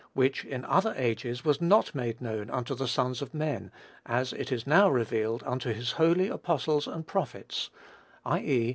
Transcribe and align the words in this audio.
which 0.13 0.43
in 0.43 0.65
other 0.65 0.95
ages 0.97 1.45
was 1.45 1.61
not 1.61 1.93
made 1.93 2.19
known 2.21 2.49
unto 2.49 2.73
the 2.73 2.87
sons 2.87 3.21
of 3.21 3.35
men, 3.35 3.71
as 4.03 4.33
it 4.33 4.51
is 4.51 4.65
now 4.65 4.89
revealed 4.89 5.43
unto 5.45 5.71
his 5.71 5.91
holy 5.91 6.27
apostles 6.27 6.87
and 6.87 7.05
prophets 7.05 7.69
(i. 8.25 8.39
e. 8.39 8.69